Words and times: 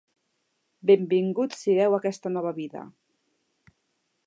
Benvinguts 0.89 1.59
sigueu 1.67 1.97
a 1.97 2.01
aquesta 2.03 2.33
nova 2.37 2.55
vida! 2.63 2.85